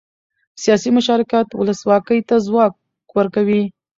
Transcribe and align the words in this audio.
سیاسي 0.61 0.89
مشارکت 0.97 1.47
ولسواکۍ 1.59 2.19
ته 2.29 2.35
ځواک 2.47 2.73
ورکوي 3.17 3.63